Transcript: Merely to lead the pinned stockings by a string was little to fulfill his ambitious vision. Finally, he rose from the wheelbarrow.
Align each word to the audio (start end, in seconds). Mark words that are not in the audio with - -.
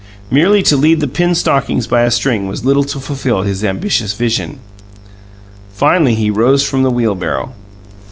Merely 0.31 0.63
to 0.63 0.75
lead 0.75 0.99
the 0.99 1.07
pinned 1.07 1.37
stockings 1.37 1.85
by 1.85 2.01
a 2.01 2.09
string 2.09 2.47
was 2.47 2.65
little 2.65 2.83
to 2.85 2.99
fulfill 2.99 3.43
his 3.43 3.63
ambitious 3.63 4.13
vision. 4.13 4.57
Finally, 5.73 6.15
he 6.15 6.31
rose 6.31 6.67
from 6.67 6.81
the 6.81 6.89
wheelbarrow. 6.89 7.53